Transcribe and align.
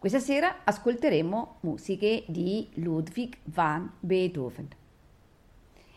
Questa 0.00 0.18
sera 0.18 0.60
ascolteremo 0.64 1.58
musiche 1.60 2.24
di 2.26 2.66
Ludwig 2.76 3.36
van 3.44 3.92
Beethoven. 4.00 4.66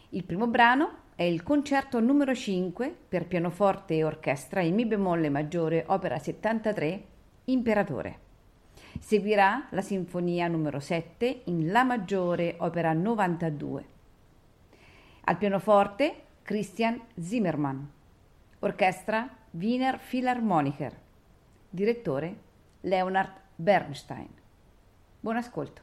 Il 0.09 0.25
primo 0.25 0.47
brano 0.47 0.95
è 1.15 1.23
il 1.23 1.41
concerto 1.41 2.01
numero 2.01 2.35
5 2.35 2.93
per 3.07 3.27
pianoforte 3.27 3.93
e 3.95 4.03
orchestra 4.03 4.59
in 4.59 4.75
Mi 4.75 4.85
bemolle 4.85 5.29
maggiore, 5.29 5.85
opera 5.87 6.19
73, 6.19 7.03
Imperatore. 7.45 8.19
Seguirà 8.99 9.67
la 9.69 9.81
sinfonia 9.81 10.49
numero 10.49 10.81
7 10.81 11.43
in 11.45 11.71
La 11.71 11.85
maggiore, 11.85 12.55
opera 12.57 12.91
92. 12.91 13.85
Al 15.23 15.37
pianoforte 15.37 16.23
Christian 16.41 16.99
Zimmermann. 17.17 17.79
Orchestra 18.59 19.29
Wiener 19.51 19.97
Philharmoniker. 19.97 20.93
Direttore 21.69 22.35
Leonard 22.81 23.42
Bernstein. 23.63 24.29
Buon 25.21 25.37
ascolto. 25.37 25.81